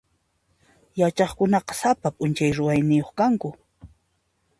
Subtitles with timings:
[0.99, 3.49] Yachaqkunaqa sapa p'unchay ruwayniyuq kanku.